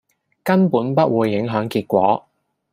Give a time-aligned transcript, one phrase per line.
[0.43, 2.25] 根本不會影響結果